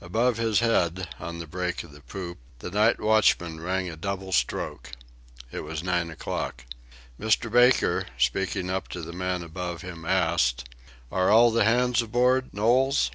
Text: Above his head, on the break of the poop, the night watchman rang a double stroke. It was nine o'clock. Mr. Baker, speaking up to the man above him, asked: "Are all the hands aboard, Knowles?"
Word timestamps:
Above 0.00 0.38
his 0.38 0.60
head, 0.60 1.06
on 1.20 1.38
the 1.38 1.46
break 1.46 1.84
of 1.84 1.92
the 1.92 2.00
poop, 2.00 2.38
the 2.60 2.70
night 2.70 2.98
watchman 2.98 3.60
rang 3.60 3.90
a 3.90 3.94
double 3.96 4.32
stroke. 4.32 4.92
It 5.52 5.60
was 5.60 5.82
nine 5.82 6.08
o'clock. 6.10 6.64
Mr. 7.20 7.52
Baker, 7.52 8.06
speaking 8.16 8.70
up 8.70 8.88
to 8.88 9.02
the 9.02 9.12
man 9.12 9.42
above 9.42 9.82
him, 9.82 10.06
asked: 10.06 10.66
"Are 11.12 11.28
all 11.30 11.50
the 11.50 11.64
hands 11.64 12.00
aboard, 12.00 12.54
Knowles?" 12.54 13.10